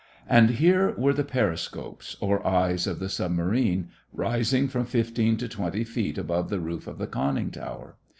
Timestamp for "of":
2.87-2.97, 6.87-6.97